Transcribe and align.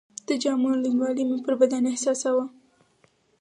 د 0.27 0.29
جامو 0.43 0.69
لوندوالی 0.83 1.23
مې 1.29 1.37
پر 1.45 1.53
بدن 1.61 1.83
احساساوه. 1.91 2.45